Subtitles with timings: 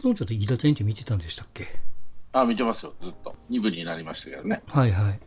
[0.00, 1.66] ストーンちゃんって飯田見てたんでしたっけ？
[2.32, 3.36] あ、見てますよ、ずっと。
[3.50, 4.62] 2部になりましたけどね。
[4.66, 5.20] はいはい。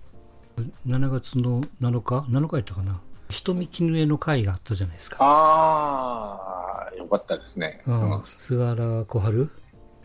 [0.88, 3.00] 7月の7日 ?7 日やったかな？
[3.29, 5.18] 瞳絹江の会があったじゃないですか。
[5.20, 7.83] ああ、よかったですね。
[7.86, 9.51] ああ、菅原小春？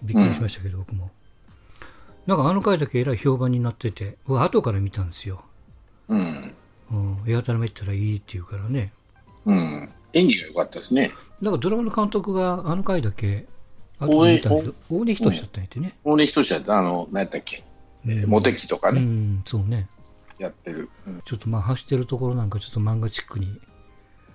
[0.03, 1.11] びっくりしましたけど、僕も。
[2.27, 5.45] なんかあの回だけえらい評判になってて、僕後から見たんですよ。
[6.09, 6.55] うん。
[6.91, 7.23] うん。
[7.27, 8.93] エアタラメ行ったらいいって言うからね。
[9.47, 9.91] うん。
[10.13, 11.11] 演技が良かったですね。
[11.41, 13.47] なんかドラマの監督があの回だけ、
[14.01, 15.95] 大根仁志だったんやってね。
[16.05, 17.65] 大根仁志やった、あの、何やったっけ、
[18.07, 19.89] えーモテキとかね、うん、そうね。
[20.39, 20.89] やってる。
[21.07, 23.61] うんちょっとまあ走ってるところなんかちょっと漫画チックに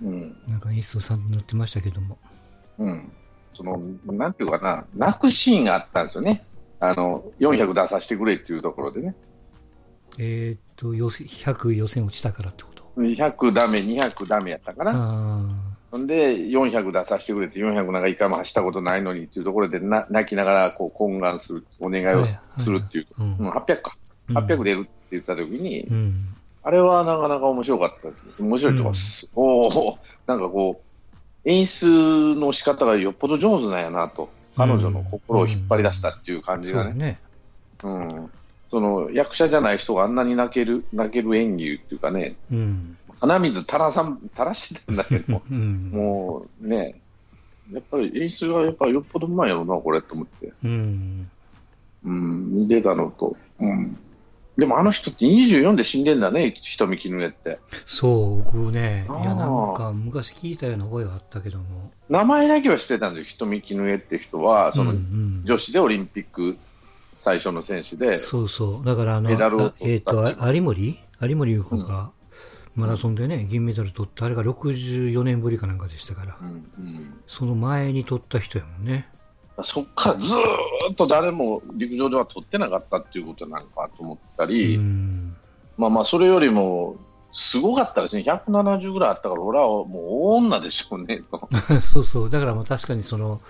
[0.02, 0.38] うん。
[0.48, 2.18] なんか演出さんになってましたけども。
[2.80, 3.12] うん。
[3.56, 6.44] その、なんていうかな、泣くシーンがあったんですよね。
[6.80, 9.16] あの、400出させてくれっていうところでね。
[10.20, 14.92] えーっと、予選100予選落ちたからってこと？100ダメ、200ダメやったかな。
[14.94, 15.63] あほ
[15.98, 23.08] んで、400出させてくれって、400なんか一回も走ったことないのにっていうところでな泣きながらこう懇願する、お願いをはいするっていう。
[23.20, 23.38] あ、うん。
[23.40, 23.96] うん、800か。
[23.96, 26.14] うん800出るって言ったときに、うん。
[26.64, 28.24] あれはなかなか面白かったです。
[28.40, 29.30] 面白いと思います。
[29.36, 34.30] おおなんかこう、演出の仕方がよっぽど上手なんやなと。
[34.56, 37.20] 彼女の心を引っ張り出したっていう感じがね。
[37.84, 38.32] うん。
[38.70, 42.98] その役者じゃない人があんなに泣ける、泣ける演技っていうかね、うん。
[43.24, 45.92] 鼻水垂らさん、垂らしてたんだけど、 うん。
[45.92, 47.02] もうね、
[47.72, 50.52] やっぱり演出がやっぱよっぽどうまいやろな、これと思って。
[50.64, 51.30] うん。
[52.04, 53.38] うん、似てたのと。
[53.62, 53.98] うん。
[54.58, 57.60] でもあの人って24で死んでんだね、瞳絹江って。
[57.86, 61.92] そう、僕ね、いや、なんか昔聞いたような覚えはあったけども。
[62.10, 66.58] 名前だけは知ってたんですよ、瞳絹江って人は、そのうんうん女子でオリンピック
[67.20, 68.86] 最初の選手で、そうそう。
[68.86, 69.32] だから、あの、
[69.80, 71.00] えっ、と、有森？
[71.22, 72.12] 有森優子が、
[72.76, 76.52] マラソンでね、銀メダル取った、あれが64年ぶりかなんかでしたから、うんう
[76.90, 79.08] んその前に取った人やもんね。
[79.64, 85.36] そっからずーっと誰も陸上では取ってなかったっていうことなのかと思ったり、うん。
[85.78, 86.96] まあまあ、それよりも、
[87.34, 91.48] すごかったですね、170ぐらいあったから、俺はもう大女でしょうねと。
[91.82, 92.30] そうそう。
[92.30, 93.42] だからまあ確かにその、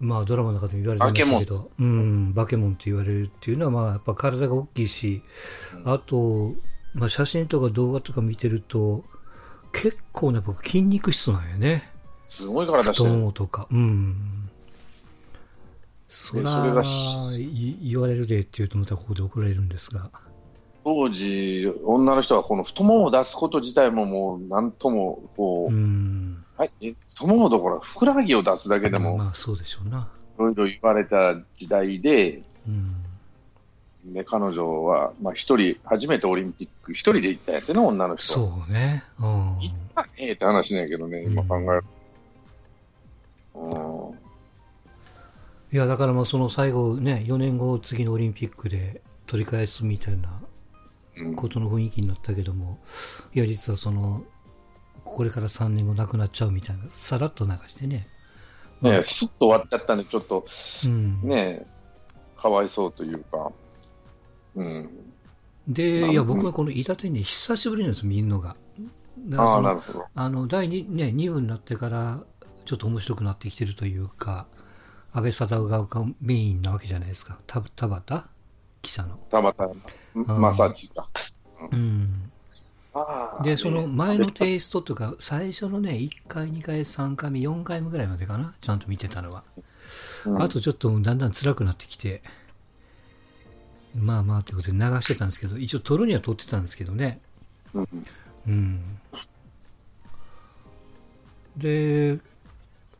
[0.00, 5.22] まあドラマの中でも言われてましたけど、うん、バケモンって言われるっていうのはまあやっぱ体が大きいし、
[5.84, 6.52] あと、
[6.94, 9.04] まあ写真とか動画とか見てると、
[9.72, 11.90] 結構ね、僕筋肉質なんよね。
[12.16, 13.10] すごい体して太る。
[13.10, 13.66] ももとか。
[13.70, 14.48] うん。
[16.08, 16.72] そら
[17.82, 20.10] 言われるでって言うとまたここで怒られるんですが。
[20.84, 26.44] 当時、女の人はこの太ももを出すこと自体ももう、なんとも、こう、うん。
[26.56, 30.08] はい、え太ももどころか、ふくらはぎを出すだけでも、まあそうでしょうな。
[30.36, 33.03] いろいろ言われた時代で、うん。
[34.04, 38.48] ね、彼女は、まあ一人、初めてオリンピック、一人で行ったんやってね、女の人は。
[38.50, 39.02] そうね。
[39.18, 39.26] うん。
[39.26, 41.84] 行ったねえって話なんやけどね、今考える
[43.54, 44.14] と。
[45.72, 50.40] いや、だからまあその最後ね、4年後次のオリンピックで取り返すみたいな
[51.16, 51.26] うん。
[51.28, 52.78] うんことの雰囲気になったけども、
[53.34, 54.24] いや、実はその、
[55.04, 58.06] これから3年後亡くなっちゃうみたいな、さらっと流してね。
[58.82, 60.44] ねすっと終わっちゃったんで、ちょっと、
[60.84, 61.22] うん。
[61.22, 61.66] ね
[62.36, 63.52] かわいそうというか、
[64.56, 64.88] うん。
[65.68, 68.56] で、ないや、僕はこの飯田天ね、久しぶりなんです、見るのが。
[69.36, 70.04] ああ、なるほど。
[70.14, 72.24] あの、第 2,、ね、2部になってから、
[72.64, 74.46] ちょっと面白くなってきてるというか、
[75.12, 77.38] 安倍貞夫がメインなわけじゃないですか。
[77.46, 78.28] た田畑？
[78.82, 79.16] 記者の。
[79.30, 79.68] たまた
[80.14, 81.08] ま、マサチか。
[81.72, 82.06] うん。
[83.42, 89.42] で、そのね前のテイストというか、最初のね、1回、2回、3回目、4回目ぐらいまでかな、ちゃんと見てたのは。
[89.56, 89.64] うん
[90.42, 92.22] あとちょっとだんだん辛くなってきて、
[94.00, 97.20] まあまあということで流してたんですけど、一応撮るには撮ってたんですけどね。
[97.72, 97.88] うん
[98.46, 98.80] うん。
[101.56, 102.18] で、え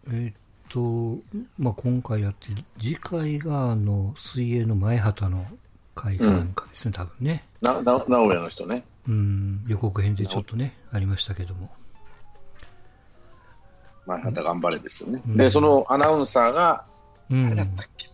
[0.09, 0.34] ーっ
[0.69, 1.22] と、
[1.59, 2.49] まあ今回やって、
[2.81, 5.47] 次回があの、水泳の前畑の
[5.95, 7.45] 回かなんかですね、多分ね。
[7.60, 8.84] な、な、名古屋の人ね。
[9.07, 11.71] うん、予告編でちょっとね、ありましたけども。
[14.07, 15.21] 前畑頑張れですよね。
[15.27, 16.84] うんで、そのアナウンサーが、
[17.30, 17.66] うん誰だっ。
[17.77, 18.14] たっけ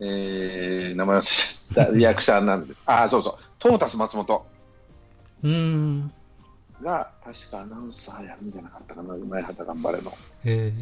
[0.00, 1.98] えー、名前忘れた。
[1.98, 4.46] 役者なんで、ああ、そうそう、トータス松本。
[5.42, 6.12] うん。
[6.82, 10.12] が、確かアナウンサーやるんじゃなかったかな、前畑頑張れの。
[10.44, 10.72] え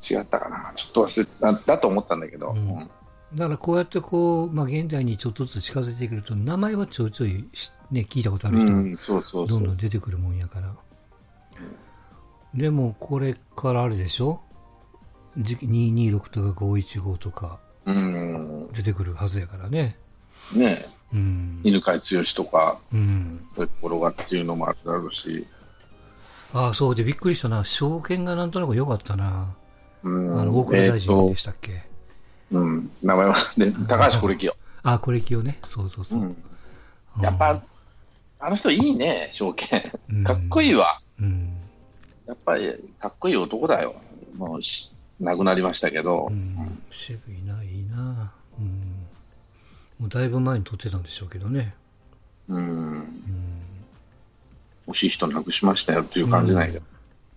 [0.00, 0.18] ー。
[0.18, 2.56] 違ったかな、ちょっと忘れた、だと思ったんだけど、うん。
[2.56, 2.90] うん
[3.32, 9.70] だからこうやってこう、まあ現代にちょっとずつ近づいてくると、名前はちょいちょいしね、聞いたことある人がうん、そうそうそどんど。
[9.70, 10.74] うん出てくるもんやから。
[12.54, 14.40] でもこれからあれでしょ？
[15.38, 17.46] じ226とか515とか。
[17.46, 17.69] うん、
[18.72, 19.96] 出てくるはずやからね。
[20.54, 20.76] ね
[21.12, 21.60] うん。
[21.64, 23.40] 犬飼剛とか、うん。
[23.54, 25.46] そういうところがっていうのもあるだろうし、
[26.52, 27.64] ああ、そうでびっくりしたな。
[27.64, 29.54] 証券がなんとなく良かったな。
[30.02, 34.54] うん、あの大蔵大臣でしたっけ、えー、うん、名前は、ね、高橋是清。
[34.82, 36.22] あ、これ清ね、そうそうそう。
[36.22, 36.36] うん、
[37.20, 37.62] やっぱ、
[38.38, 39.82] あの人いいね、証券。
[40.24, 41.00] かっこいいわ。
[41.20, 41.52] うん、
[42.26, 43.94] やっぱり、かっこいい男だよ。
[44.36, 44.90] もうし、
[45.20, 46.28] 亡くなりましたけど。
[46.30, 47.69] うん、渋いな、い。
[50.00, 51.74] もうだいぶ前に撮ってたんでしょうけどね。
[52.48, 52.92] うん。
[52.92, 53.04] うん、
[54.88, 56.84] 惜しい人亡くしましたよっていう感じないけど。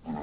[0.08, 0.16] うん。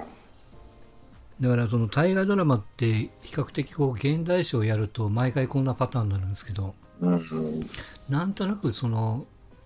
[1.41, 2.93] だからその大河ドラマって
[3.23, 7.21] 比較的こう現代史をやると毎回こんなパターンになるんですけど、うんうん、
[8.11, 9.25] なんとなくその、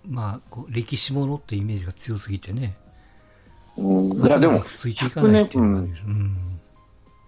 [0.09, 2.77] まあ、こう歴史ものってイメージが強すぎてね、
[3.77, 6.37] うん、いやでもついていかないっていう感じです、うん、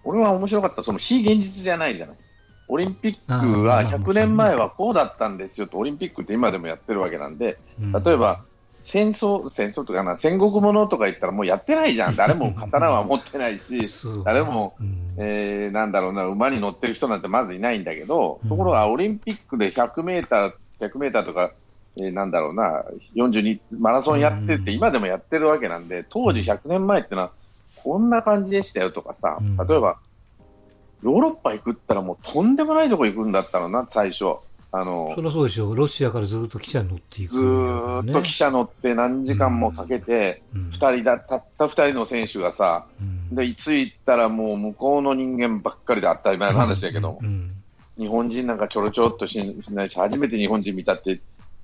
[0.05, 0.81] 俺は面白かった。
[0.81, 2.15] その非現実じゃないじゃない
[2.67, 8.41] オリンピックは100年前はこうだったんですよとオリンピックって今でもやってるわけなんで例えば
[8.87, 12.15] 戦争、戦争とかな、戦国ものとか言ったらもうやってないじゃん。
[12.15, 13.81] 誰も刀は持ってないし、
[14.23, 21.51] 誰も、うん、えー、なんだろうな、馬に乗ってる人なんてまずいないんだけど、ところがオリンピックで100メーター、100メーターとか、
[21.97, 22.85] えー、なんだろうな、
[23.15, 27.31] 42、マラソンやってって今でもやってるわけなんで、当時100年前ってのは、
[27.83, 29.97] こんな感じでしたよとかさ、例えば、
[31.03, 34.37] ヨーロッパ行くったらもうとんでもないとこ行くんだったのな、最初。
[34.69, 35.69] あのそりゃそうでしょ。
[35.69, 37.35] う、ロシアからずっと汽車に乗っていく、
[38.03, 47.53] ね、ずっと汽車乗って何時間もかけて、2人だ、たった2人の選手がさ、うん、で着いたらもう向こうの人間ばっかりで当たり前の話だけど、うん、
[47.97, 49.39] 日本人なんかちょろちょろっとし
[49.71, 51.21] ないし、初めて日本人見たって、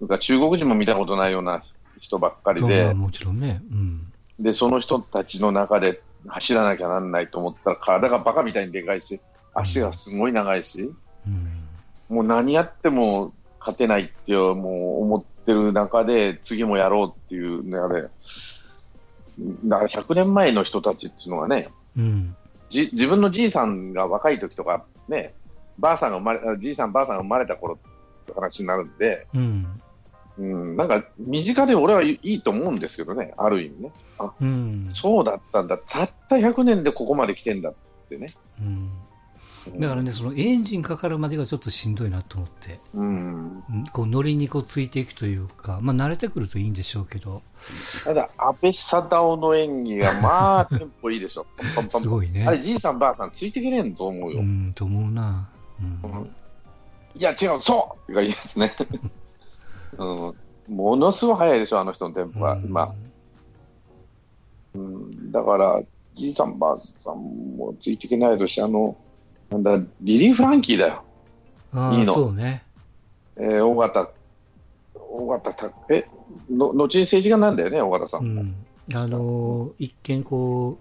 [0.07, 1.61] か中国人も見たことないような
[1.99, 9.19] 人ばっかりで、もちろんね、うん、でその人たちの中で走らなきゃなんないと思ったら、体がバカみたいにでかいし、
[9.53, 10.93] 足がすごい長いし。
[11.27, 12.15] うん。
[12.15, 18.09] もう何やっても勝てないってもう思ってる中で、次もやろうっていうね、あれ、
[19.65, 22.35] だから100年前の人たちっていうのはね、うん、
[22.69, 25.33] じ自分のじいさんが若い時とか、ね、
[25.79, 27.79] ばあさんが生まれ、じいさん、ばあさんが生まれた頃
[28.23, 29.81] って話になるんで、うん、
[30.37, 33.91] うん、なんか身近で俺はいいと思うんですけどね、ある意味ね。
[34.17, 37.73] あ、うん、そうだったんだ、たった100年でここまで来てんだっ
[38.09, 38.35] てね。
[38.59, 38.89] うん
[39.77, 43.63] だからね、そのエンジンかかるまでがちょっとしんどいなと思って、うん、
[43.93, 47.41] こう乗りにこうついていくというか、まあ、慣れてくるといいんでしょうけど。
[48.03, 51.45] ただ、安倍貞夫の演技が、まあ、テンポいいでしょ。
[51.75, 52.45] パンパンすごいね。
[52.45, 54.39] あれ、じいさん、ばあさん、ついてけねえんと思うよ。
[54.41, 55.47] うん、と思うな。
[55.79, 56.29] うん、
[57.15, 58.73] いや、違う、そうってかいいですね。
[59.97, 60.03] う
[60.71, 62.93] ん、ものすごい速いでしょ、あの人のテンポは、今。
[64.75, 65.81] うん、だから、
[66.15, 68.95] じいさん、ばあさんもついていけないとし、あの、
[69.49, 71.03] なんだ、リリー・フランキーだよ。
[71.93, 72.13] いいの。
[72.13, 72.63] そうね。
[73.35, 74.09] えー、大型、
[74.95, 76.07] 大型た、え、
[76.49, 78.25] の後に政治家なんだよね、大型さん。
[78.25, 78.55] うん、
[78.93, 80.77] あのー、一見こ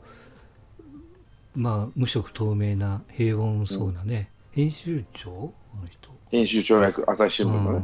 [1.55, 5.31] う、まあ、無色透明な平凡そうなね、うん、編集長？
[5.31, 5.53] の
[5.91, 6.11] 人。
[6.31, 7.79] 編集長役、朝日新聞のね。
[7.79, 7.83] うん、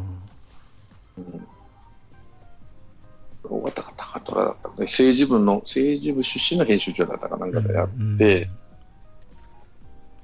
[3.45, 4.75] 大型が高虎だったね。
[4.81, 7.89] 政治部の、政治部出身の編集長だったかなんかでやっ
[8.19, 8.51] て、うん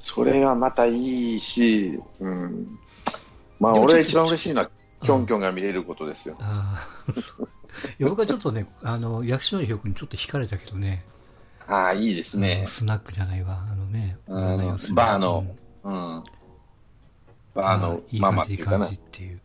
[0.05, 2.79] それはまたいいし、うん、
[3.59, 4.71] まあ、俺が一番嬉しいのは、
[5.03, 6.37] きょんきょんが見れることですよ。
[6.41, 6.87] あ
[7.99, 11.07] いや僕はちょっとね、 あの役所の曲にちょっと惹かれたけどね。
[11.67, 12.65] ああ、いいですね。
[12.69, 15.47] スナックじゃないわ、あのね、バーの、
[15.85, 16.23] うん、
[17.55, 18.77] バーのママっていうかな。
[18.77, 19.41] いい感じっていう。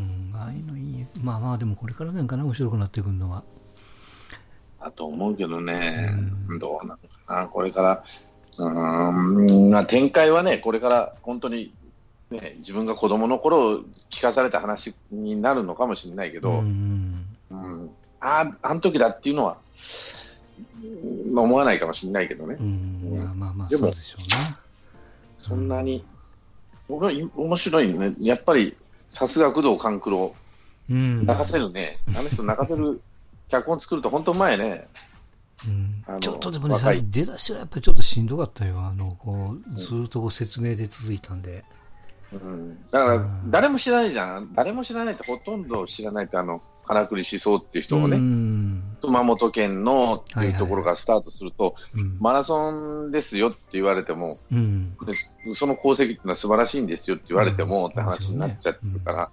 [0.00, 1.06] うん、ああいうのいい。
[1.22, 3.42] まあまあ、でもこれからなんかな、面白くなってくるのは。
[4.80, 6.10] だと思うけどね、
[6.48, 8.04] うん、どうなんですかな、これから。
[8.58, 11.72] うんまあ、展開はね、これから本当に、
[12.30, 17.90] ね、自分が子供の頃聞かされた話になるのかもしれないけど、うん、うん、
[18.20, 19.56] ああの時だっていうのは、
[21.32, 22.56] まあ、思わないかもしれないけどね。
[22.60, 24.56] うん、まあまあまあ、そうでしょうね。
[25.38, 26.04] そんなに、
[26.88, 28.76] 僕は面白いね、やっぱり
[29.10, 30.34] さすが工藤官九郎、
[30.90, 33.00] うん、泣かせるね、あの人泣かせる
[33.48, 34.86] 脚本作ると本当前ね、
[35.66, 36.76] うん、ちょっとでもね、
[37.10, 38.80] 出だしはやっぱりちょっとしんどかったよ。
[38.80, 41.64] あの、こう、ずっとこう説明で続いたんで。
[42.32, 44.54] うん、だから、誰も知らないじゃん。
[44.54, 48.16] 誰も知らないって、ほとんど知らないって、あの、金栗思想っていう人をね、
[49.00, 50.50] 熊本県のってい。
[50.50, 51.74] うところからスタートすると、
[52.20, 52.70] マラソ
[53.06, 54.96] ンですよって言われても、うん、
[55.54, 59.30] その功績っていうのは素晴らしいんですよって言われても、って話になっちゃってるから、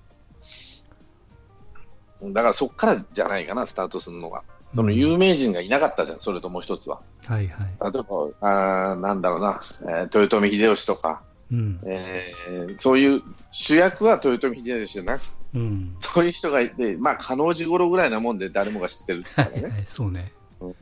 [2.23, 4.43] だからそこからじゃないかな、スタートするのが。
[4.75, 7.01] その有名人がいなかったじゃん、それともう一つは。
[7.25, 11.21] はいはい、例えば、あなんだろうな、えー、豊臣秀吉とか、
[11.51, 11.79] うん。
[11.85, 13.21] えー、そういう
[13.51, 15.21] 主役は豊臣秀吉じゃなく
[15.55, 19.83] うん、そういう人がいて、まあ、加納治五郎ぐらいなもんで誰もが知ってるからね。
[19.87, 20.75] そうね、うん、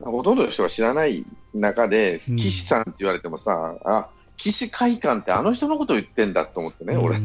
[0.00, 7.18] ほとんどの人が知らない中で、岸さんって言われてもさ、あ岸会館ってあの人のことを言ってんだと思ってね、俺。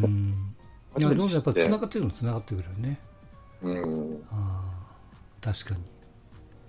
[0.98, 3.00] いや、どんどんやっぱつながってくるのつながってくるよね。
[3.62, 4.24] うん。
[4.32, 4.64] あ
[5.42, 5.82] 確かに。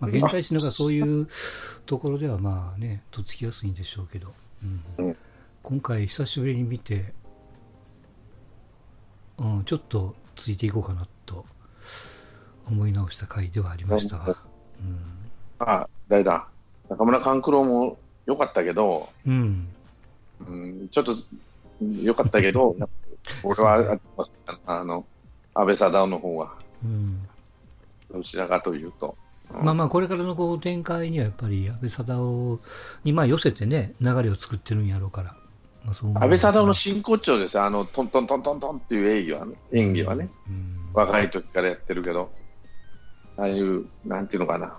[0.01, 1.29] まあ、現代史のがそういう
[1.87, 4.33] ところではまあね、とっつきやすいんでしょうけど、
[4.99, 5.17] うん、うん、
[5.63, 7.13] 今回久しぶりに見て、
[9.41, 11.45] うん、ちょっとついていこうかなと
[12.69, 14.37] 思い直した回ではありましたが。
[14.81, 14.99] うん、
[15.59, 16.47] あ、誰だ。
[16.89, 19.69] 中村勘九郎も良かったけど、うん、
[20.47, 21.15] うん、ちょっと
[22.03, 22.77] 良かったけど、
[23.43, 23.99] 俺は、
[24.67, 25.05] あの、
[25.55, 26.53] 安倍貞夫の方が、
[26.85, 27.29] うん、
[28.13, 29.17] どちらかというと。
[29.63, 32.61] まあまあ、これからのこう展開にはやっぱり安倍貞夫
[33.03, 35.35] にまあ寄せてね、流れを作ってるんやろうから。
[35.85, 42.31] まあ、そう安倍貞夫の真骨頂ですよ、あのトントントントントンっていう演技はね、演技はね、うん、若い時からやってるけど、
[43.37, 44.77] ああいう、なんていうのかな、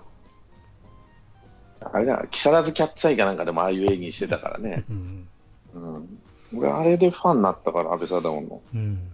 [1.82, 5.28] あれだ、木更津キャッツアイかなんかでもああいう演技してたからね、うん、
[5.74, 6.20] うん、
[6.60, 8.62] 俺、あれでファンになったから、安倍貞夫の。
[8.74, 9.12] うん、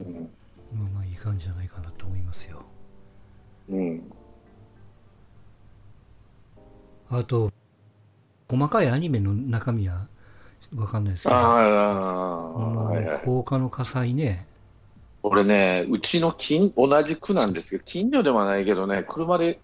[0.00, 0.30] うん、
[0.74, 2.62] まあまあ、いい感じじゃないかなと思いますよ。
[3.68, 4.12] うん。
[7.10, 7.50] あと、
[8.48, 10.08] 細かいアニメの中身は
[10.76, 12.42] わかんないですけど、あ
[13.14, 14.46] あ、放火の火災ね。
[15.22, 19.60] 俺ね、うちの近同じ区なんですけど、近所ではないけどね、車で、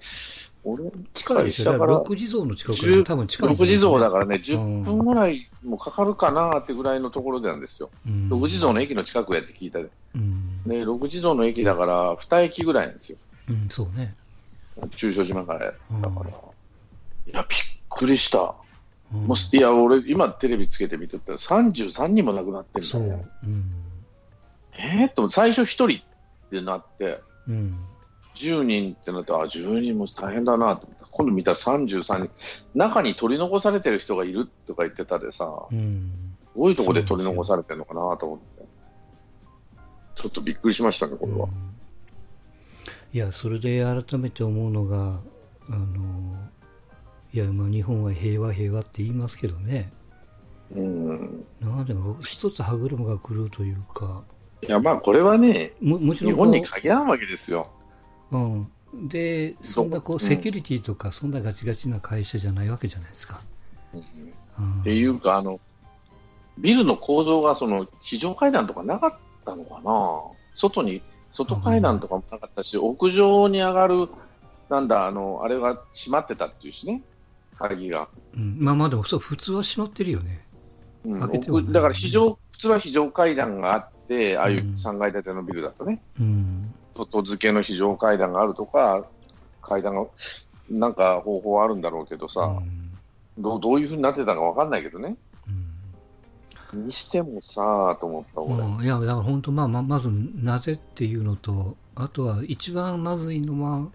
[0.65, 0.85] 俺、
[1.15, 7.91] 近いですよ、6地蔵の近くから多分近い、6地蔵だからね、10分ぐらいもかかるかなってぐらいのところなんですよ。
[8.07, 9.89] うん、6地蔵の駅の近くやって聞いたで。
[10.15, 13.19] うん、ね、6地蔵の駅だから、2駅ぐらいなんですよ。
[13.51, 14.15] うん、そうね。
[14.95, 15.75] 中小島からだか
[16.23, 16.31] ら。
[16.31, 16.33] い
[17.33, 18.55] や、びっくりした。
[19.11, 23.25] もしいや、俺、今テレビつけて見てたら33人も亡くなってるんだよ。
[23.45, 23.47] う。
[23.47, 23.73] ん、
[24.77, 27.79] えー、と、最初1人ってなって、うん、
[28.35, 32.31] 10人ってなって、あ、10人も大変だなと思って、今度見たら33人、
[32.75, 36.13] 中に取り残されてる人がいるとか言ってたでさ、うん、
[36.55, 38.65] どういうところで取り残されてるのかなと思って、
[40.17, 41.45] ちょっとびっくりしましたね、これは。
[41.45, 41.53] うん、
[43.15, 45.21] いや、それで改めて思うのが、
[45.71, 46.37] あの
[47.33, 49.93] いや、まあ、日本は平和平和って言いますけどね。
[50.75, 51.45] うん。
[51.61, 54.23] なんで一つ歯車が来るというか。
[54.63, 57.71] いや、まあ、これはね、ももちろん日本に限らんわけですよ。
[58.31, 58.69] うん。
[59.09, 63.41] で、そんなこう、セキュリティとか、そんなガチガチな会社じゃないわけじゃないですか。
[63.93, 65.61] うん、っていうか、あの、
[66.59, 70.23] ビルの構造が、その、非常階段とかなかったのかな
[70.55, 74.09] 外に、外階段とかもなかったし、屋上に上がる、
[74.69, 77.03] なんだ、あの、あれが閉まってたっていうしね。
[77.59, 78.09] 鍵が。
[78.37, 80.47] うん、まあまあでもそう、普通は閉まってるよね。
[81.05, 89.05] うん、だから非常、普通は非常階段があって、ああいう3階建てのビルだとね、うん、外付けの非常階段があるとか、
[89.63, 90.07] 階段が、
[90.71, 92.41] なんか方法あるんだろうけどさ、
[93.37, 95.17] うん、どどういうふうになってたか分かんないけどね。
[96.75, 103.89] うん、にしてもさと思った俺、うん、いやだから本当、まあ、ままずなぜっていうのとあとは一番まずいのは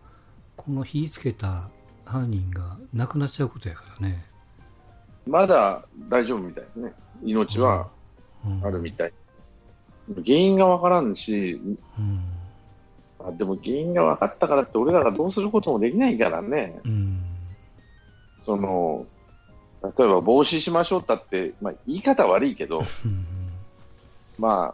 [0.55, 1.70] この火つけた
[2.05, 4.25] 犯人が亡くなっちゃうことやからね。
[5.25, 6.93] まだ大丈夫みたいですね。
[7.24, 7.89] 命は
[8.63, 9.13] あるみたい。
[10.10, 11.62] うん、原因がわからんし、
[11.98, 12.24] うん、
[13.19, 16.79] あでも原因が分かったからって俺らがどうすることもできないからね。
[16.83, 17.24] うん、
[18.45, 19.05] その
[19.83, 22.83] 例えば防止しましょうったって、まあ、言い方悪いけど、
[24.39, 24.74] ま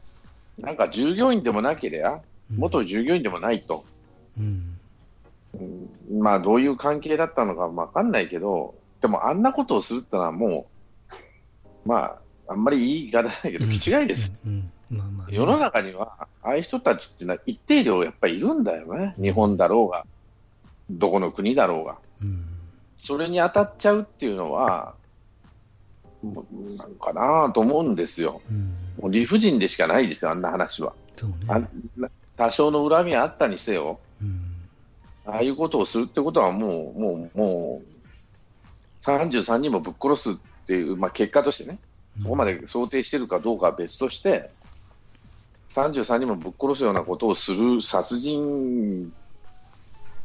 [0.62, 2.22] あ、なんか従業員でもなければ、
[2.56, 3.84] 元従業員でもないと、
[4.38, 4.69] うん、
[6.12, 10.68] まあ、どういう関係だったのか分かんないけど、でもあんなことをするってのはも
[11.86, 14.36] う、まあ、あんまりいい方だけど、気違いです。
[15.30, 19.14] 世の中には、ああいう人たちっていうのは一定量やっぱりいるんだよね。
[19.18, 20.06] 日本だろうが、
[20.90, 21.98] どこの国だろうが。
[22.22, 22.46] うん、
[22.98, 24.96] それに当たっちゃうっていうのは、
[26.24, 28.42] なんかなと思うんですよ。
[28.50, 30.94] うん、もう理不尽でしかないですよ、あんな話は。
[31.98, 34.00] ね、多少の恨みはあったにせよ。
[35.30, 40.34] うんああいうことをするってことはもう、もう、もう、33人もぶっ殺すっ
[40.68, 41.80] ていう、まあ、結果としてね、
[42.22, 44.50] そこまで想定しているかどうかは別として、
[45.70, 49.14] 33人もぶっ殺すようなことをする殺人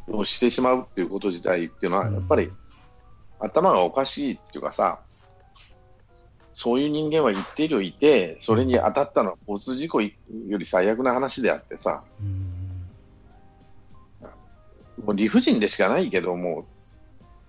[0.07, 2.51] をしてしまうっていうこと自体っていうのは、やっぱり
[3.39, 4.99] 頭がおかしいっていうかさ、
[6.53, 10.09] そういう人間は一定量いて、それに当たったのは交通事故よ
[10.57, 12.44] り最悪な話であってさ、うん
[15.03, 16.65] もう理不尽でしかないけども、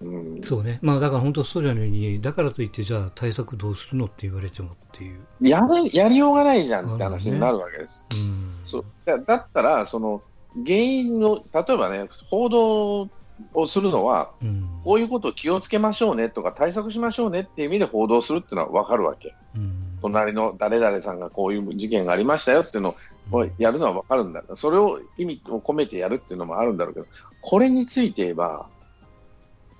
[0.01, 5.21] うん、そうね、まあ、だから本当、そうじゃないに、だからといって、じゃあ対策どうするのって言われてもっていう。
[5.41, 8.05] ややりようがないじゃんって話になるわけです。
[8.11, 8.17] ね、
[8.63, 8.85] うん、そう。
[9.07, 10.23] だだったら、その
[10.65, 13.09] 原因の、例えばね、報道
[13.55, 22.97] をするのは、うん、こういうことを気をつけましょうねとか対策しましょうねっていう意味で報道するっていうのは分かるわけ、うん、隣の誰々さんがこういう事件がありましたよっていうの
[23.31, 24.43] をやるのは分かるんだ。
[24.57, 27.07] それを意味を込めてやるっていうのもあるんだろうけど
[27.47, 28.67] これについて言えば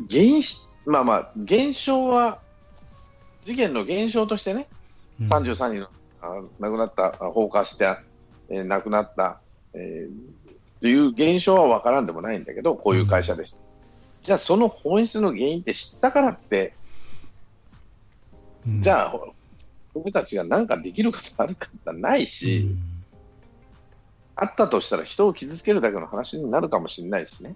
[0.07, 2.39] 現まあまあ現象は
[3.45, 4.69] 事件の現象としてね、
[5.21, 5.89] うん、33人の
[6.61, 7.97] 亡くなった放火して、
[8.49, 9.41] えー、亡くなった、
[9.75, 10.47] えー
[10.81, 13.63] という現象は分からんでもないんだけど、こういう会社です。
[14.21, 16.75] うん、じゃあ、その本質の原因って知ったからって、
[18.67, 19.21] うん、じゃあ、
[19.95, 22.79] 僕たちが何かできることあるかってないし、うん、
[24.37, 27.55] あったとしたら人を傷つけるだけの話になるかもしれないしね。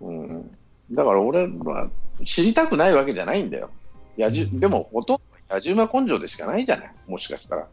[0.00, 0.56] うん、
[0.92, 1.90] だから俺は
[2.24, 3.70] 知りたくないわけじゃないんだよ。
[4.16, 5.22] やじでも、ほとんど
[5.54, 7.66] 野じ馬根性でしかないじゃない、もしかしたら。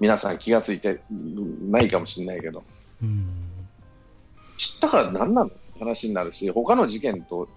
[0.00, 2.62] 皆さん気がついてないかもしれないけど。
[3.02, 3.42] うん
[4.56, 7.48] 知ったから何なの話になるし、他の事件と、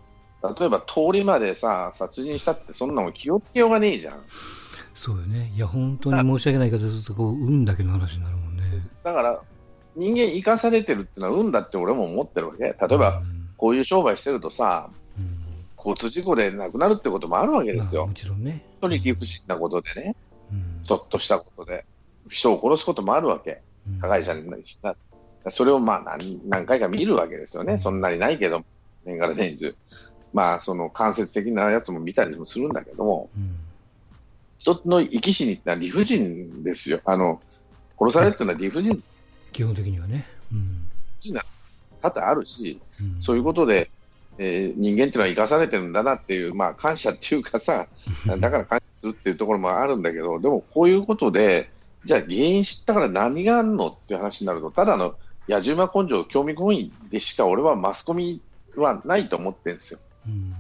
[0.60, 4.24] 例えば通りまでさ、殺人したって、そんなの気をつけようがねえじゃん。
[4.96, 5.52] そうよね。
[5.56, 8.45] いや、本当に申し訳ないから、ずっとこう、運だけの話になるもんね。
[9.06, 9.42] だから、
[9.96, 12.64] 人間生かされてるっていうのは運だって俺も思ってるわけ。
[12.64, 13.22] 例えば、
[13.56, 15.30] こういう商売してるとさ、うん、
[15.78, 18.08] 交通事故で亡くなるってこともあるわけですよ。
[18.08, 18.66] もちろんね。
[18.82, 20.16] 本当に不審なことでね、
[20.52, 21.86] うん、ちょっとしたことで、
[22.28, 23.62] 人を殺すこともあるわけ。
[24.02, 24.96] 加害者にした
[25.52, 28.64] それをまあ何何回か見るわけですよね、そんなにないけど、
[29.06, 29.76] 年がら年中、
[30.34, 33.56] まあ、その間接的なやつも見たりもするんだけども、うん、
[34.58, 37.42] 人の生き死にってのは理不尽ですよ、あの
[38.00, 39.04] 殺されるっていうのは理不尽、
[39.52, 40.26] 基本的にはね。
[40.52, 40.88] うん、
[42.02, 43.90] 多々あるし、うん、そういうことで、
[44.38, 47.88] えー、人間っていうのは生かされてるんだなっていう、まあ、感謝っていうかさ、
[48.40, 51.70] だから感謝するっていうところもあるんだけど、でもこういうことで、
[52.04, 55.16] じゃあ原因知ったから何があるのっていう話になると、ただの
[55.48, 58.42] 野じ馬根性、興味本位でしか俺はマスコミ
[58.76, 60.00] はないと思ってるんですよ。
[60.28, 60.54] うん、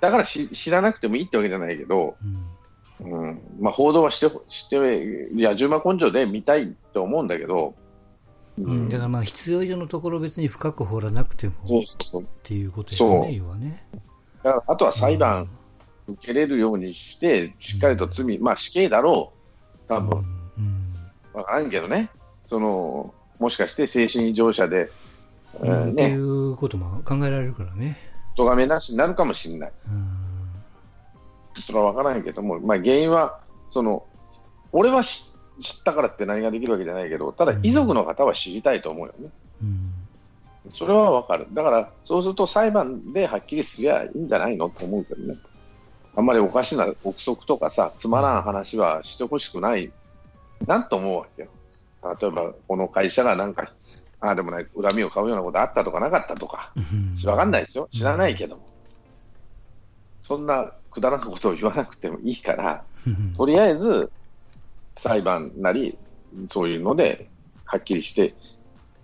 [0.00, 2.44] だから知らなくてもいいってわけじゃないけど、うん、
[3.00, 4.78] うん、まあ、報道はしてして
[5.32, 7.74] 野じ馬根性で見たいと思うんだけど、
[8.58, 13.84] うん、だからまあ必要以上のところ別に深く掘らなくてもっていうことやね、要はね。
[14.42, 15.48] だからあとは裁判
[16.08, 19.32] 受けれるようにして、しっかりと罪、まあ死刑だろ
[19.86, 20.24] う、多分、
[21.32, 21.70] 分からん。
[21.70, 22.10] けどね、
[22.46, 24.90] そのもしかして精神異常者で、
[25.60, 27.98] うん、ね、っていうことも考えられるからね。
[28.36, 29.72] とがめなしになるかもしれない。
[31.62, 33.40] それは分からないけども、まあ、原因は
[33.70, 34.04] その
[34.72, 39.30] 俺は知ったからって何ができるわけじゃないけど、ただ遺族の方は知りたいと思うよね。
[39.62, 39.92] うん、
[40.70, 41.46] それは分かる。
[41.52, 45.34] だから、そうすると裁判ではっきりすりゃいいんじゃないのと思うけどね。
[46.14, 49.90] あんまりおかしな憶測とかさ、つまらん話はしてほしくない、
[50.66, 51.48] なんと思うわけよ。
[52.20, 53.72] 例えばこの会社がなんか、
[54.20, 56.72] ああでもない、恨みを買うようなことあったとかなかったとか、
[57.22, 58.66] 分かんないですよ、知らないけども、
[60.22, 62.84] そんなくだらんことを言わなくてもいいから、
[63.36, 64.10] とりあえず
[64.94, 65.96] 裁判なり、
[66.48, 67.28] そういうので
[67.64, 68.34] はっきりして、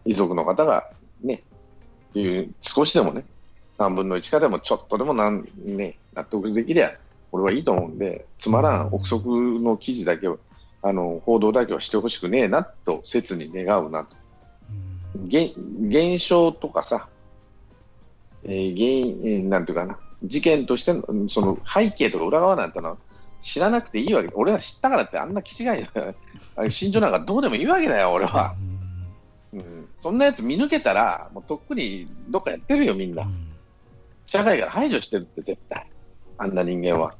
[0.04, 0.90] 遺族の方が
[1.22, 1.42] ね、
[2.14, 3.24] いう少しでもね、
[3.78, 6.96] 何分の1かでもちょっとでもなん、ね、納得できりゃ、
[7.32, 10.38] 俺はいいと思うんで、つまらん憶測の記事だけを
[10.82, 14.14] あの報道だけはしてほしくねえなと切に願うなと。
[15.26, 17.08] 現現象とかさ、
[18.44, 22.96] えー、原因、なんていうかな、事件としてのその背景とか裏側なんてのは
[23.42, 25.66] 知らなくていいわけ俺は知ったからってあんな気違い
[26.56, 28.54] な 心情なんかどうでもいいわけだよ、俺は。
[29.52, 33.24] うん、そんなやつ見抜けたら、もうとっくにどっかやってるよ、みんな。
[34.24, 35.86] 社会から排除してるって、絶対。
[36.38, 37.14] あんな人間は。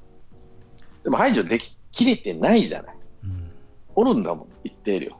[1.04, 2.96] でも排除でききれてないじゃない。
[3.94, 5.16] おるんだもん、一定量。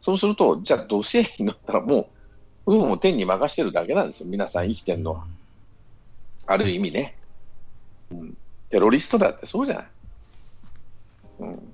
[0.00, 2.08] そうすると、じゃあ、どうせになったらも
[2.66, 5.26] う、運を天に任してるだけなんですよ、皆さん生きてるのは。
[6.46, 7.16] ある意味ね、
[8.10, 8.36] うん、
[8.70, 9.86] テロリストだってそうじゃない。
[11.38, 11.72] うん、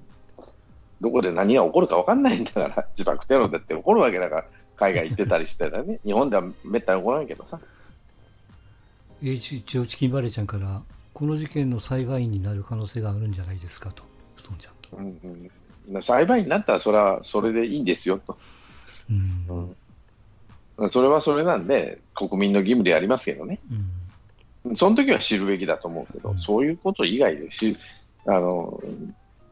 [1.00, 4.44] どこで何が起こるか分かんないんだから、 自爆テロだって起こるわけだから、
[4.76, 7.60] 海外行ってたりしてたね、 日本ではめったに起こらんけどさ。
[9.20, 10.82] 一応、チキンバレーちゃんから、
[11.14, 14.02] この事件の裁判員になる可能性があるんじゃないですかと、
[14.36, 14.98] ストンちゃん。
[14.98, 15.50] うん
[15.88, 18.36] うん、裁判員になったらそれはそれでいいんですよと、
[19.10, 19.76] うん。
[20.78, 23.90] うん、それはそれなんで国民の義務でありますけどね、うん、
[24.74, 27.76] その時は知るべきだと思うけど、そういうこと以外でし
[28.26, 28.80] あの、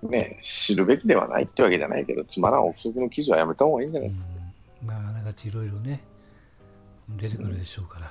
[0.02, 4.26] ね、知るべきではないってわけじゃないけどつまらん憶測の記事はやめた方がいいんじゃないですか。
[4.84, 6.00] まあ、なんかいろいろね
[7.08, 8.10] 出てくるでしょうから。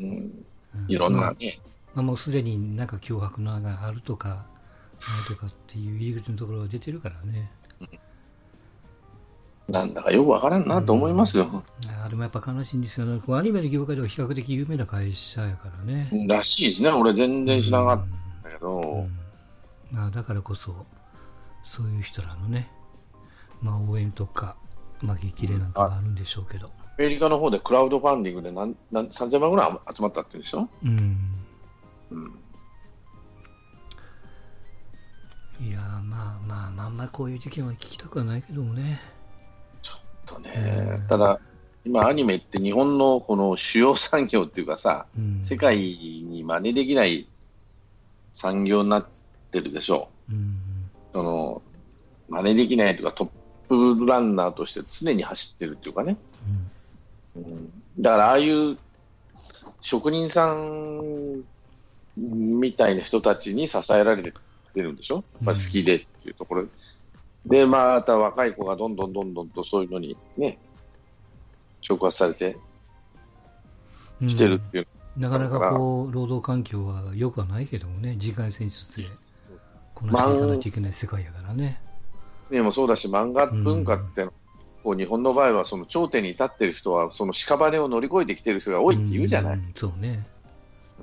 [0.00, 0.44] うん
[0.88, 1.58] いろんなね。
[1.94, 4.46] まあ、もうすでになんか脅迫の案があるとか、
[5.26, 7.50] とかっていう入り口のところが出てるからね。
[9.68, 11.64] なんだかよくわからんなと思いますよ。
[12.04, 13.20] あでもやっぱ悲しいんですよね。
[13.28, 16.08] アニメの業界では比較的有名な会社やからね。
[16.28, 16.90] らしいですね。
[16.90, 18.06] 俺全然知らなかっ
[18.44, 18.80] たけど。
[18.80, 20.86] うんうん、あだからこそ、
[21.64, 22.70] そういう人らのね、
[23.60, 24.56] まあ応援とか、
[25.02, 26.68] まあ激励なんかがあるんでしょうけど。
[26.68, 26.70] ア
[27.02, 30.68] メリカの方でクラウドファンディングで何何3000万ぐらい集まったって言うんでしょ？
[30.84, 31.18] うん。
[32.12, 32.38] うん
[35.58, 39.00] いやまあまあまああんまりこういう事件は聞きたくはないけどもね。
[41.08, 41.40] ただ、
[41.84, 47.28] 今、アニメって日本のこの主要産業っていうかさ、うん、世界に真似できない
[48.32, 49.06] 産業になっ
[49.52, 50.34] てるでしょう。
[50.34, 50.58] うん、
[51.12, 51.62] その
[52.28, 53.30] 真似できないというか、ト
[53.68, 56.16] ップランナーとして常に走ってるっていうかね。
[57.36, 58.76] うん、だから、ああいう
[59.80, 61.44] 職人さん
[62.16, 64.32] みたいな人たちに支えられて
[64.76, 66.64] てるんでしょ、まあ、好きでっていうところ。
[66.64, 66.68] で、
[67.46, 70.58] で、また若い子がどんどんどんどんとそういうのにね、
[71.80, 72.56] 触発されて
[74.20, 79.08] きてるっていう、うん、なかなかこう、労働環境は良くはないけどもね、時間戦術で
[79.94, 81.80] こなしていかないといけない世界やからね。
[82.50, 84.28] ねもそうだし、漫画文化って、うん、
[84.82, 89.54] こう日本の場合はその頂点に立ってる人は、その屍を乗り越えてきてる人が多いって言うじゃない。
[89.54, 90.26] うん、そうね。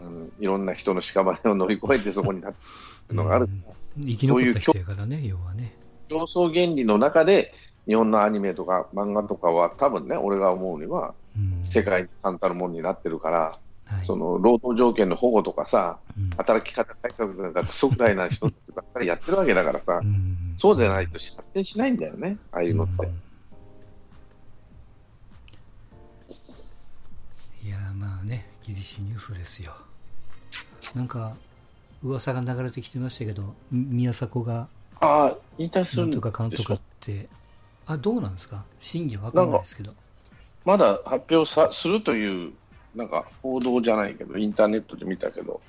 [0.03, 2.57] うん、いろんな人の屍を乗り越えてそこに立って
[3.11, 3.47] るのがある。
[3.95, 5.82] 生き残った人やからね、要はね。
[6.13, 7.53] 競争原理の中で、
[7.87, 11.15] 日本のアニメとか漫画とかは、多分ね、俺が思うには、
[11.63, 23.09] 世界に単たるものになってるから、はい、その労働条件の保護とかさ、うん、働き方改革とか、不足外な人ばっかりやってるわけだからさ、うん、そうでないと発展しないんだよね、ああいうのって。
[27.65, 29.73] いやまあね、厳しいニュースですよ。
[30.95, 31.35] なんか、
[32.03, 34.67] 噂が流れてきてましたけど、宮迫が、
[34.99, 37.27] ああ、引退するんとかかんとかって、
[37.85, 38.63] あ、どうなんですか？
[38.79, 39.93] 真偽かんないですけど。
[40.65, 42.53] まだ発表さするという、
[42.95, 45.59] なんか報道じゃないけど、インターネットで見たけど、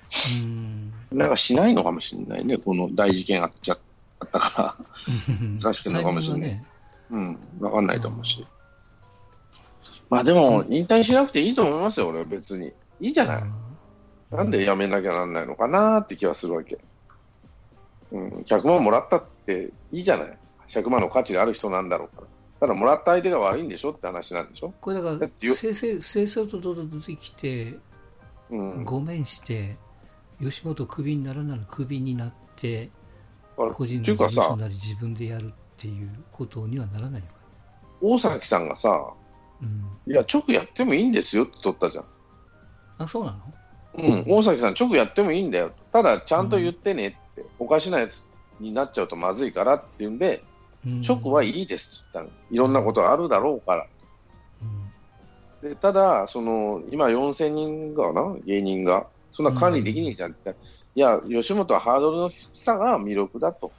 [0.42, 3.78] うんなんかしないのかもしれないね、この大事件あっちゃ
[4.20, 4.76] あったから、
[5.58, 6.50] 出してるのかもしれない。
[6.50, 6.64] ね、
[7.10, 8.46] うん、分かんないと思うし。
[10.10, 12.72] まあでも、引退しなくていいと思いますよ、俺は別に。
[13.00, 13.42] いいじゃない。
[14.30, 16.78] なんで辞めなきゃなんないのかなって気はするわけ。
[18.12, 20.38] うん、100万もらったっていいじゃない。
[20.68, 22.28] 100万の価値がある人なんだろうから。
[22.60, 24.72] ただ、もらった相手が悪いんでしょって話なんでしょ。
[24.80, 27.74] これだから、正々と堂々出てきて、
[28.50, 29.76] うん、ごめんして、
[30.40, 32.90] 吉本クビにならならクビになって、
[33.56, 37.34] 個人の事務所なり自分でやるっていうことにはならないのか
[38.00, 39.12] 大崎さんがさ、
[39.62, 42.04] うん、いや、直やってもいいんですよって取ったじゃん。
[42.98, 43.38] あ、そうなの？
[43.96, 48.28] うん、大崎さん、直やってもいいんだよ、ただちゃんと言ってねって、うん、おかしなやつ
[48.60, 50.42] になっちゃうとまずいからっていうんで、
[50.86, 53.86] うん、直はいいですって言ったいろんなことあるだろうから。
[55.62, 60.54] うん、でただ、その今4000人がな、芸人が、そんな管理できねえじゃんって、
[60.94, 63.72] いや、吉本はハードルの低さが魅力だと。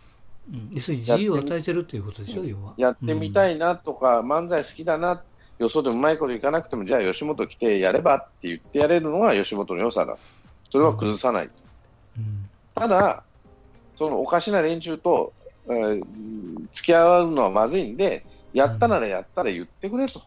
[0.51, 2.73] うん、自由を与えてるっていうことでしょ、要は。
[2.77, 10.17] やってみたいなとか、漫才好きだなってよそでうまいこといかなくても、じゃあ吉本来てやればって言ってやれるのが吉本の良さだ。
[10.69, 11.49] それは崩さない。
[12.17, 13.23] うん、ただ、
[13.95, 15.33] そのおかしな連中と、
[15.67, 16.05] えー、
[16.73, 20.21] 付き合うのはまずいんで、やったならやったら言ってくれと。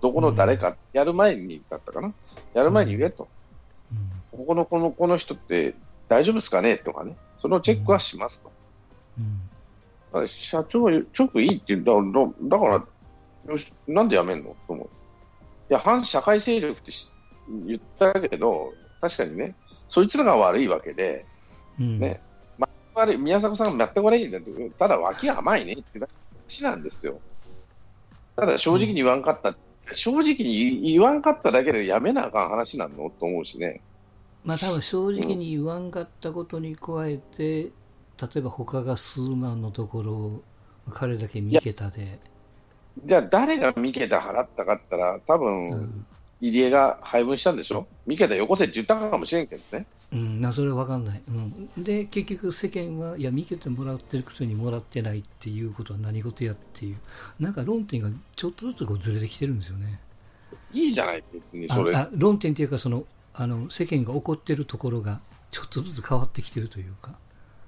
[0.00, 2.12] どこの誰か、やる前にだったかな。
[2.54, 3.28] やる前に言えと。
[3.92, 5.74] うん、ここのこのこの人って
[6.08, 7.16] 大丈夫ですかねとかね。
[7.40, 8.50] そのチェックはしますと。
[10.14, 12.84] うん、社長は直いいって言うんだだから
[13.52, 14.56] よし、なんで辞めんの？
[14.66, 14.86] と思う。
[15.70, 16.92] いや、反社会勢力って
[17.66, 19.54] 言ったけど、確かにね、
[19.88, 21.26] そいつらが悪いわけで、
[21.80, 22.31] うん、ね、ま
[23.02, 26.00] 悪い、宮迫さんが全く悪いんだけど、ただ脇甘いねって
[26.48, 27.20] 話なんですよ。
[28.36, 29.56] ただ正直に言わんかった、うん、
[29.92, 33.80] 正直に言わんかっただけでやめなあかん話なのと思うしね。
[34.44, 40.42] まあ多分正直に言わんかったことに加えて、うん、例えば他が数万のところを
[40.90, 42.18] 彼だけ見けたで。
[43.04, 46.04] じゃあ誰が三桁払ったかったら、多分、
[46.40, 47.86] 入江が配分したんでしょ？
[48.06, 49.86] 三桁よこせって言ったかもしれんけどね。
[50.12, 56.98] うん、なそれは分かんない、うん、で結局世間はいや三桁もらってるくせにもらってないっていうことは何事やっていう。
[57.40, 60.00] なんか論点がちょっとずつこうずれてきてるんですよね。
[60.72, 61.96] いいじゃない別にそれ。
[61.96, 65.20] あ論点っていうかそのあの世間が怒ってるところが
[65.50, 67.12] ちょっとずつ変わってきてるというか。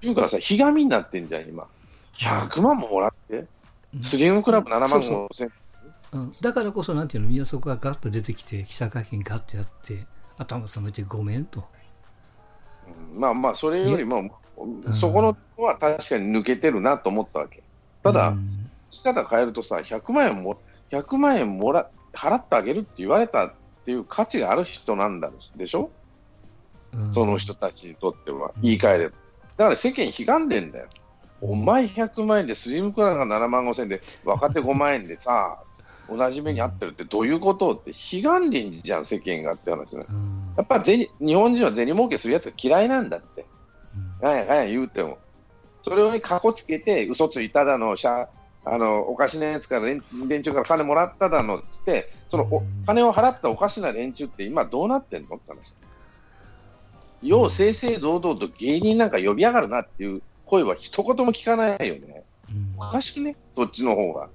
[0.02, 1.66] いうかさひがみになってんじゃん今。
[2.18, 3.46] 100万ももらって。
[4.02, 5.52] スリムクラブ7万5千。
[6.12, 10.06] うん、だからこそ、なんていうの、宮迫がガッと出てきて、記者会見ガッとやって、
[10.38, 11.64] 頭冷めてごめんと。
[13.14, 14.30] うん、まあまあ、それよりも、
[15.00, 17.62] そこのは確かに抜けてるなと思ったわけ。
[18.02, 20.58] ただ、うん、き方変えるとさ、100万円も、
[20.90, 23.52] 100万円もら、払ってあげるって言われたっ
[23.84, 25.90] ていう価値がある人なんだでしょ、
[26.92, 29.14] うん、その人たちにとっては、言い換えれば。
[29.56, 30.88] だから世間悲願でんだよ。
[31.40, 35.58] お前100万円でスリムクランが7万5千円で若手5万円でさ、
[36.08, 43.44] 同じ目に遭ってるってどういうことって悲願林じゃん、世間がって話だ、うん、やっぱ日本人は銭儲けするやつが嫌いなんだって、
[44.20, 45.18] うん、なんやかんや言うても、
[45.82, 47.96] それをかこつけて、嘘ついただの、
[48.66, 55.74] あのおかしなやつから連中から金もらっただのって、そのお金を払ったおかしな連中って今どうなってんのって話。
[57.22, 62.24] よう正々堂々と芸人なんか呼び上がるなっていう声は一言も聞かないよね。
[62.76, 64.28] おかしくね、そっちの方が。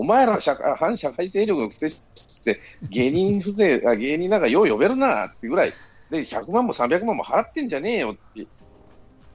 [0.00, 2.00] お前ら社会反社会勢力のくせし
[2.42, 2.58] て
[2.88, 5.74] 芸人風情、芸人なんかよう呼べるなってぐらい、
[6.08, 8.46] で100万も300万も払ってんじゃねえよって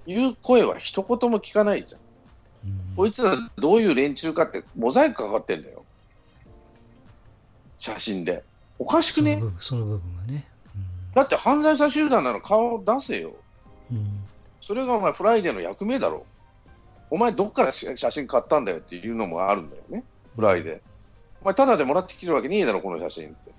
[0.07, 2.01] いう声は一言も聞かないじゃん。
[2.95, 5.85] こいつらどういう連中かってモザイクかかってんだよ。
[7.77, 8.43] 写真で。
[8.79, 9.39] おかしくね？
[9.59, 13.35] その部分はね、うん、だって犯罪者集団なら顔出せよ。
[13.91, 14.23] うん、
[14.63, 16.25] それがお前フライデーの役目だろ。
[17.11, 20.03] お前どっから写真買ったんだよっていうのもあるんだよね。
[20.35, 20.79] フライデー。
[21.41, 23.51] お前ただでもらってきてるわけねえだろ、この写真って。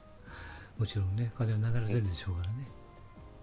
[0.78, 2.68] もちろんね、金は流れてるでしょうからね。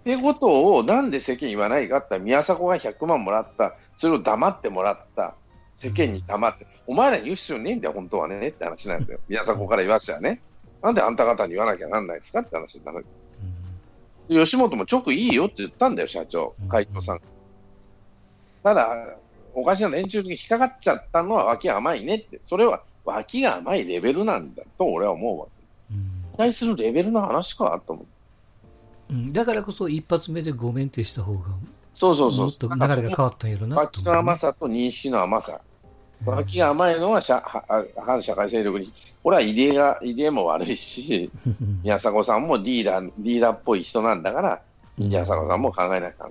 [0.02, 5.34] ってことをなんで世間言わないかって宮迫が100万もらった、それを黙ってもらった、
[5.78, 10.42] 世間に黙って、お前らに言う必要ねえんだよ、本当はねって話なんだよ、宮迫から言わせちゃね。
[10.82, 13.06] なんであんた方に言わなきゃなんないですかって話になる。
[14.30, 17.22] うん、吉本も直いいよって言ったんだよ、社長、会長さん。
[18.62, 19.16] ただ、
[19.54, 25.96] おかしな連中に引っかかっちゃったのは脇甘いねって、それは脇が甘いレベルなんだと俺は思うわけ。
[25.96, 28.04] うん、対するレベルの話かと思
[29.10, 29.14] う。
[29.14, 31.40] うん、だからこそ一発目でごめんってした方が、
[31.94, 32.46] そうそうそう。
[32.46, 35.60] もっと流れが変わったんやろな脇の甘さと認識の甘さ。
[36.26, 37.22] 脇が甘いのは
[38.06, 41.30] 反社会勢力に、これは入江が、入江も悪いし、
[41.84, 44.62] 宮迫さんもリーダー、リーダーっぽい人なんだから、
[44.98, 46.30] 宮迫さんも考えなきゃな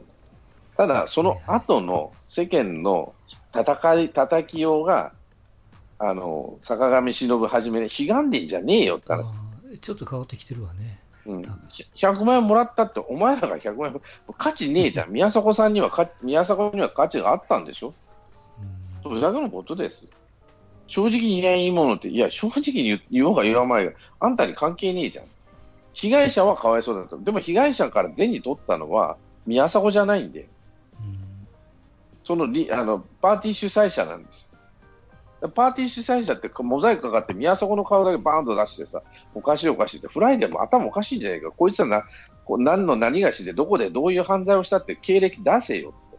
[0.77, 3.13] ただ、その後の世間の
[3.55, 5.13] 戦い、叩きようが、
[6.05, 9.25] あの、坂上忍はじめ、悲願でんじゃねえよって話。
[9.81, 10.99] ちょっと変わってきてるわね。
[11.25, 11.43] うん、
[11.95, 14.01] 100万円もらったって、お前らが100万円、
[14.37, 17.95] 価値ねえじゃん、 宮迫さんにはか、宮迫には価値があったんでしょ、
[18.59, 20.09] うん、それだけのことです。
[20.89, 25.27] 正直に言えいいものって、いや、正直に言おうが言わないが、あんたに関係ねえじゃん。
[25.93, 27.17] 被害者はかわいそうだと。
[27.21, 31.19] でも被害者から銭取ったのは宮迫じゃないんで、うん、
[32.25, 34.52] そのリあのパーティー主催者なんです。
[35.49, 39.03] パーティー主催者ってモザイクかかって宮迫の顔だけバーンと出してさ、
[39.35, 42.05] おかしいおかしいって、フライデーも頭おかしいんじゃないか、こいつはな
[42.45, 46.11] こう何の何がしで、どこでどういう犯罪をしたって経歴出せよっ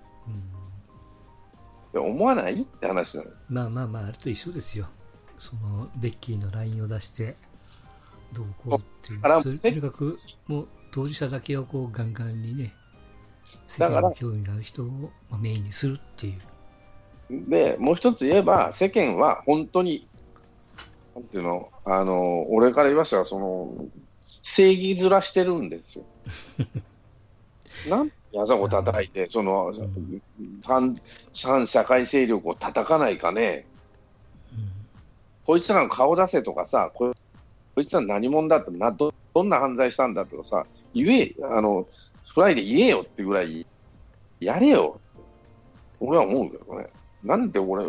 [1.93, 3.31] て、うん、思わないって話なの。
[3.49, 4.87] まあまあまあ、あれと一緒ですよ、
[5.37, 7.35] そのベッキーの LINE を出して、
[8.33, 12.73] どうこうっていう、とにかくもう当事者だけをこうガンガンにね、
[13.67, 16.41] 世間の興味がある人をメインにするっていう。
[17.47, 20.07] で、もう一つ言えば、世間は本当に、
[21.15, 23.73] なんていうの、あの、俺から言いましたが、その、
[24.43, 26.05] 正義面してるんですよ。
[27.89, 29.73] なんやざこ叩いて、その、
[30.65, 30.95] 反、
[31.43, 33.67] 反社会勢力を叩かないかね。
[35.45, 37.13] こいつらの顔出せとかさ、こ
[37.77, 41.87] いつら何者だってなど、どんな犯罪したんだとかさ、言え、あの、
[42.33, 43.65] フライデー言えよってぐらい、
[44.39, 44.99] やれよ。
[45.99, 46.87] 俺は思うけどね。
[47.23, 47.85] なんで俺、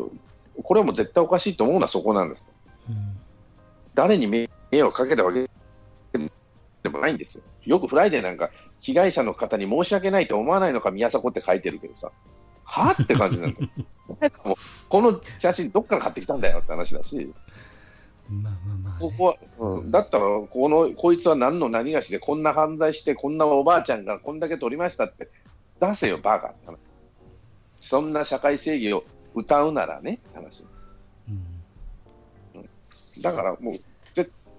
[0.63, 2.51] これはもう絶対おかしいと思うのはそこなんです。
[2.89, 2.95] うん、
[3.95, 5.51] 誰に迷惑をかけたわけ
[6.83, 7.43] でもないんですよ。
[7.65, 12.13] よくフライデーなんか、被害者の方に申し訳ないと思わないのか、宮迫って書いてるけどさ、
[12.65, 13.69] はって感じなんだよ。
[14.89, 17.33] この写真、どっから買ってきたんだよって話だし。
[18.29, 25.29] まあまあまあ、ね、ここは、うん、だったらこの、こいつは何の何がしで、こんな犯罪して、こんなおばあちゃんがこんだけ取りましたって、
[25.81, 26.77] 出せよ、バカって話。
[27.81, 30.65] そんな社会正義を歌うならね、話。
[31.29, 31.33] う
[32.59, 33.75] ん、だからもう、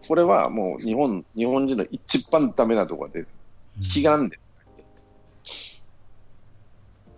[0.08, 3.26] これはもう日本日本人の一番ダメなところで、
[3.96, 4.40] 悲願で、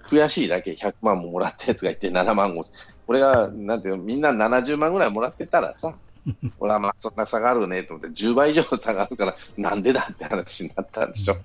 [0.08, 2.66] 悔しいだけ100万ももらったやつがいて7万を、
[3.06, 5.96] これがなんていうみんな70万ぐらいもらってたらさ、
[6.60, 11.36] 俺はまあそんな差があるねと思って、10倍以上の差があるから、なんでだって話になったんでしょ。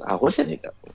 [0.00, 0.92] あ、これじゃねえかと。